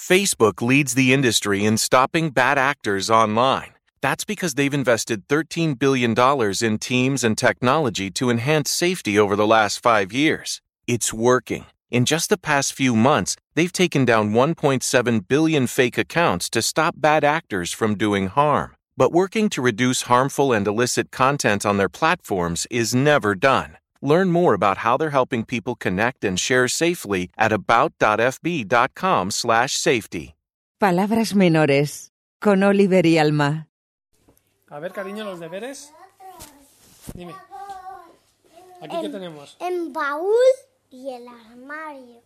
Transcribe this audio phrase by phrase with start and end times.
[0.00, 3.74] Facebook leads the industry in stopping bad actors online.
[4.00, 6.14] That's because they've invested $13 billion
[6.62, 10.62] in teams and technology to enhance safety over the last five years.
[10.86, 11.66] It's working.
[11.90, 16.94] In just the past few months, they've taken down 1.7 billion fake accounts to stop
[16.96, 18.74] bad actors from doing harm.
[18.96, 23.76] But working to reduce harmful and illicit content on their platforms is never done.
[24.02, 30.34] Learn more about how they're helping people connect and share safely at about.fb.com/safety.
[30.78, 32.10] Palabras menores
[32.40, 33.68] con Oliver y Alma.
[34.70, 35.92] A ver, cariño, los deberes.
[37.14, 37.34] Dime.
[38.80, 39.58] ¿Aquí qué tenemos?
[39.60, 40.32] En baúl
[40.90, 42.22] y el armario.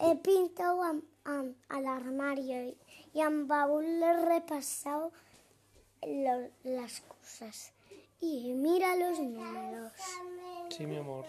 [0.00, 2.74] He pintado am- am- al armario
[3.12, 5.12] y en baúl le he repasado
[6.06, 7.72] lo- las cosas.
[8.20, 9.92] Y mira los números.
[10.70, 11.24] Sí, mi amor.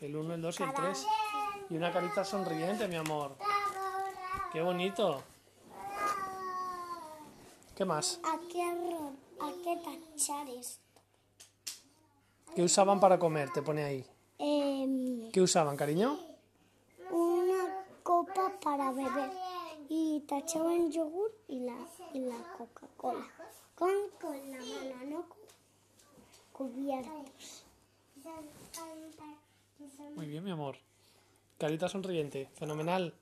[0.00, 1.06] El 1, el 2 y el 3.
[1.70, 3.36] Y una carita sonriente, mi amor.
[4.52, 5.22] Qué bonito.
[7.74, 8.20] ¿Qué más?
[8.24, 9.12] ¿A qué, ro-
[9.46, 10.80] a qué tachar esto?
[12.54, 13.50] ¿Qué usaban para comer?
[13.50, 14.06] Te pone ahí.
[14.38, 16.18] Em, ¿Qué usaban, cariño?
[17.10, 19.30] una copa para beber.
[19.88, 21.76] Y tachaban yogur y la,
[22.12, 23.26] y la Coca-Cola.
[23.74, 25.36] Con, con la mano, no cu-
[26.54, 27.66] cubiertos.
[30.14, 30.76] Muy bien, mi amor.
[31.58, 32.48] Carita sonriente.
[32.54, 33.12] Fenomenal.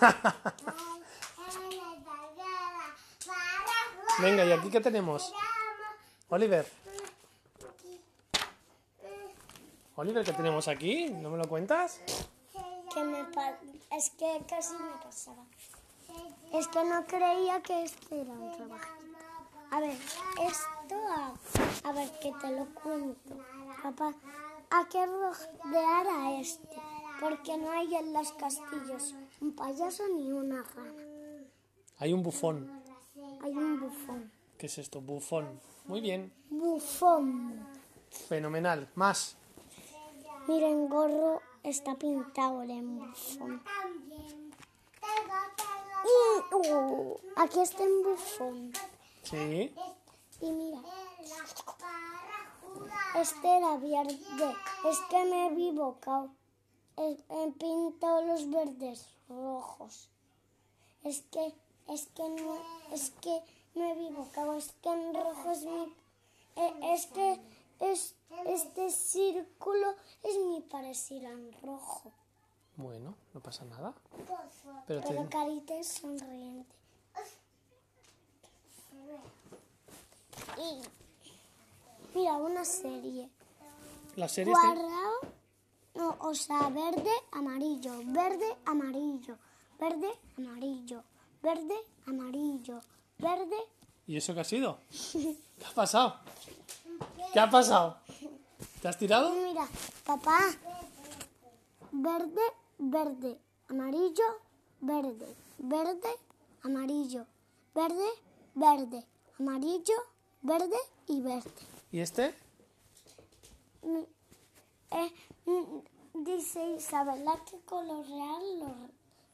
[4.20, 5.32] Venga, ¿y aquí qué tenemos?
[6.28, 6.64] Oliver.
[9.96, 11.10] Oliver, ¿qué tenemos aquí?
[11.10, 12.00] ¿No me lo cuentas?
[12.94, 13.26] Que me
[13.96, 15.44] es que casi me pasaba.
[16.52, 18.88] Es que no creía que esto era un trabajo.
[19.70, 19.96] A ver,
[20.42, 21.34] esto, a,
[21.88, 23.38] a ver que te lo cuento.
[23.82, 24.14] Papá,
[24.70, 26.76] ¿a qué rodear a este?
[27.20, 31.02] Porque no hay en los castillos un payaso ni una rana.
[31.98, 32.82] Hay un bufón.
[33.42, 34.30] Hay un bufón.
[34.58, 35.00] ¿Qué es esto?
[35.00, 35.60] Bufón.
[35.86, 36.32] Muy bien.
[36.50, 37.66] Bufón.
[38.28, 38.90] Fenomenal.
[38.94, 39.36] Más.
[40.48, 43.62] Miren, gorro está pintado en bufón.
[46.70, 48.72] Uh, aquí está en bufón.
[49.24, 49.74] Sí.
[50.40, 50.80] Y mira,
[53.16, 54.56] este era verde.
[54.88, 56.30] Es que me he equivocado.
[56.96, 60.08] He, he pintado los verdes rojos.
[61.02, 61.52] Es que,
[61.88, 62.56] es que no,
[62.92, 63.42] es que
[63.74, 64.54] me he equivocado.
[64.54, 65.94] Es que en rojo es mi,
[66.56, 67.40] eh, es que
[67.80, 68.14] es,
[68.46, 72.12] este círculo es mi parecido en rojo.
[72.76, 73.94] Bueno, no pasa nada.
[74.86, 75.08] Pero te...
[75.08, 76.74] Pero carita es sonriente.
[80.58, 80.82] Y
[82.18, 83.30] mira, una serie.
[84.16, 84.74] la serie está...
[84.74, 85.12] Cuadrado,
[85.94, 89.38] no, o sea, verde, amarillo, verde, amarillo,
[89.78, 90.08] verde,
[90.38, 91.04] amarillo,
[91.42, 92.80] verde, amarillo,
[93.18, 93.56] verde.
[94.06, 94.78] ¿Y eso qué ha sido?
[95.12, 96.20] ¿Qué ha pasado?
[97.32, 97.98] ¿Qué ha pasado?
[98.80, 99.30] ¿Te has tirado?
[99.30, 99.66] Mira,
[100.04, 100.40] papá,
[101.92, 102.42] verde,
[102.78, 103.38] verde,
[103.68, 104.24] amarillo,
[104.80, 106.10] verde, verde,
[106.62, 107.26] amarillo,
[107.74, 108.08] verde,
[108.54, 109.06] verde,
[109.38, 109.94] amarillo,
[110.42, 111.50] verde y verde.
[111.90, 112.34] ¿Y este?
[113.82, 114.02] Mm,
[114.90, 115.12] eh,
[115.46, 118.42] mm, dice Isabel, hay que colorear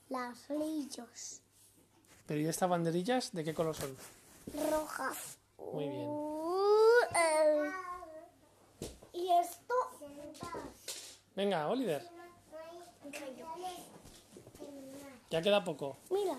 [0.08, 1.40] los, rillos
[2.26, 3.96] ¿Pero y estas banderillas de qué color son?
[4.70, 5.38] rojas.
[5.72, 6.08] Muy bien.
[6.08, 7.70] Uh, eh.
[9.12, 9.74] Y esto,
[11.34, 12.17] Venga, Oliver.
[15.30, 15.96] Ya queda poco.
[16.10, 16.38] mira,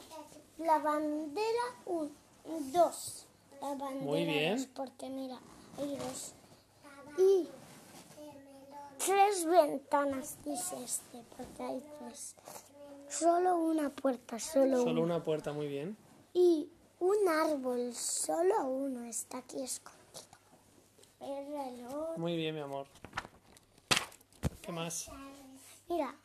[0.58, 2.12] la bandera, un,
[2.72, 3.28] dos.
[3.62, 4.58] La bandera Muy bien.
[4.58, 5.40] dos, porque mira,
[5.78, 6.34] hay dos.
[7.18, 7.48] Y
[8.98, 12.36] tres ventanas, dice este, porque hay tres.
[13.10, 15.16] Solo una puerta, solo, Solo una.
[15.16, 15.98] una puerta, muy bien.
[16.34, 16.70] Y
[17.00, 20.00] un árbol, solo uno está aquí escondido.
[21.22, 22.18] El reloj.
[22.18, 22.88] Muy bien, mi amor.
[24.62, 25.10] ¿Qué más?
[25.90, 26.16] Mira.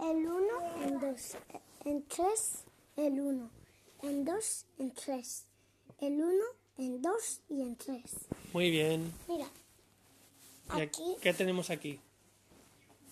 [0.00, 1.36] El uno en dos.
[1.84, 2.64] En tres,
[2.96, 3.50] el uno.
[4.02, 5.46] En dos, en tres.
[6.00, 6.44] El uno
[6.78, 8.14] en dos y en tres.
[8.52, 9.12] Muy bien.
[9.28, 9.46] Mira.
[10.76, 12.00] ¿Y Aquí aquí, qué tenemos aquí?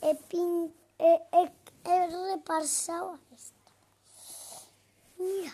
[0.03, 1.53] he, pin- he, he-
[1.91, 3.55] he repasado esto.
[5.19, 5.53] Mira.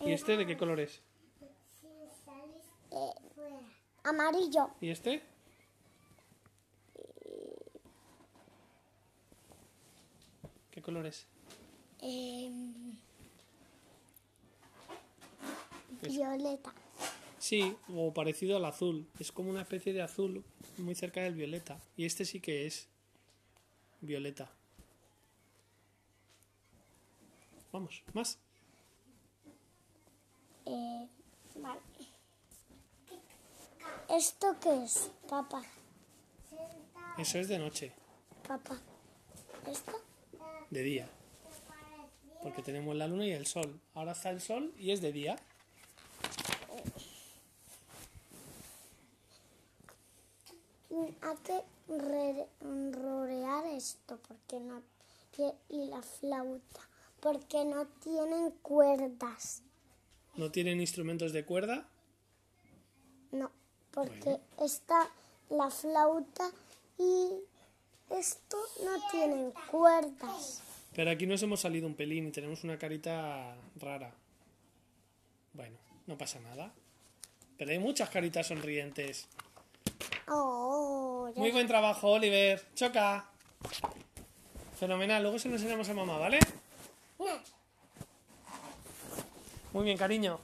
[0.00, 1.00] ¿Y este de qué color es?
[4.04, 4.70] Amarillo.
[4.80, 5.22] ¿Y este?
[10.76, 11.26] ¿Qué color es?
[12.02, 12.98] em,
[16.02, 16.70] violeta.
[17.38, 19.08] Sí, o parecido al azul.
[19.18, 20.44] Es como una especie de azul
[20.76, 21.80] muy cerca del violeta.
[21.96, 22.88] Y este sí que es.
[24.02, 24.50] Violeta.
[27.72, 28.36] Vamos, más.
[30.66, 31.08] Eh,
[31.54, 31.80] vale.
[34.10, 35.62] ¿Esto qué es, papá?
[37.16, 37.94] Eso es de noche,
[38.46, 38.78] Papá.
[39.66, 39.92] ¿Esto?
[40.70, 41.08] De día.
[42.42, 43.80] Porque tenemos la luna y el sol.
[43.94, 45.36] Ahora está el sol y es de día.
[51.22, 52.48] Hay que re-
[52.92, 54.82] rorear esto porque no
[55.38, 56.80] y, y la flauta
[57.20, 59.62] porque no tienen cuerdas.
[60.36, 61.88] No tienen instrumentos de cuerda.
[63.32, 63.50] No,
[63.90, 65.10] porque está
[65.50, 66.50] la flauta
[66.98, 67.30] y
[68.10, 70.62] esto no tienen cuerdas.
[70.94, 74.12] Pero aquí nos hemos salido un pelín y tenemos una carita rara.
[75.52, 75.76] Bueno,
[76.06, 76.72] no pasa nada.
[77.58, 79.28] Pero hay muchas caritas sonrientes.
[80.28, 82.62] Oh, ya Muy buen trabajo, Oliver.
[82.74, 83.30] Choca.
[84.78, 85.22] Fenomenal.
[85.22, 86.38] Luego se lo enseñamos a mamá, ¿vale?
[89.72, 90.40] Muy bien, cariño.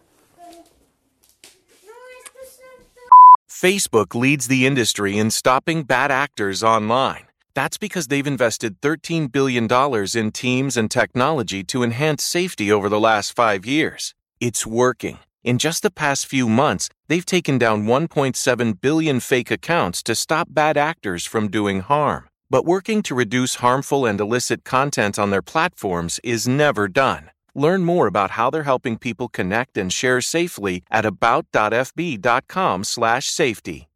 [3.49, 7.32] Facebook leads the industry in stopping bad actors online.
[7.55, 9.69] That's because they've invested $13 billion
[10.15, 14.15] in teams and technology to enhance safety over the last five years.
[14.41, 15.19] It's working.
[15.45, 20.49] In just the past few months, they've taken down 1.7 billion fake accounts to stop
[20.51, 22.29] bad actors from doing harm.
[22.49, 27.31] But working to reduce harmful and illicit content on their platforms is never done.
[27.55, 33.89] Learn more about how they're helping people connect and share safely at about.fb.com/safety.